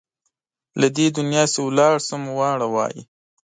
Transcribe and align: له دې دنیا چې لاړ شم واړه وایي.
له 0.79 0.87
دې 0.95 1.07
دنیا 1.17 1.43
چې 1.53 1.61
لاړ 1.77 1.95
شم 2.07 2.23
واړه 2.37 2.67
وایي. 2.73 3.01